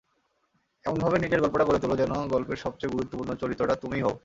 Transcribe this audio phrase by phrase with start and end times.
[0.85, 4.15] এমনভাবে নিজের গল্পটা গড়ে তোলো, যেন গল্পের সবচেয়ে গুরুত্বপূর্ণ চরিত্রটা তুমিই হও।